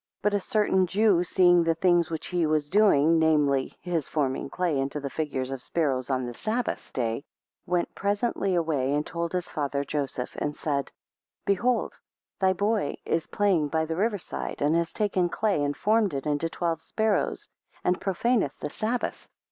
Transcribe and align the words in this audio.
5 0.23 0.23
But 0.23 0.33
a 0.33 0.39
certain 0.39 0.87
Jew 0.87 1.23
seeing 1.23 1.63
the 1.63 1.75
things 1.75 2.09
which 2.09 2.25
he 2.25 2.47
was 2.47 2.71
doing, 2.71 3.19
namely, 3.19 3.77
his 3.81 4.07
forming 4.07 4.49
clay 4.49 4.79
into 4.79 4.99
the 4.99 5.11
figures 5.11 5.51
of 5.51 5.61
sparrows 5.61 6.09
on 6.09 6.25
the 6.25 6.33
Sabbath 6.33 6.91
day, 6.91 7.23
went 7.67 7.93
presently 7.93 8.55
away, 8.55 8.95
and 8.95 9.05
told 9.05 9.31
his 9.31 9.51
father 9.51 9.83
Joseph, 9.83 10.35
and 10.37 10.55
said, 10.57 10.85
6 10.87 10.91
Behold, 11.45 11.99
thy 12.39 12.51
boy 12.51 12.97
is 13.05 13.27
playing 13.27 13.67
by 13.67 13.85
the 13.85 13.95
river 13.95 14.17
side, 14.17 14.59
and 14.63 14.75
has 14.75 14.91
taken 14.91 15.29
clay, 15.29 15.63
and 15.63 15.77
formed 15.77 16.15
it 16.15 16.25
into 16.25 16.49
twelve 16.49 16.81
sparrows, 16.81 17.47
and 17.83 18.01
profaneth 18.01 18.57
the 18.59 18.71
Sabbath. 18.71 19.27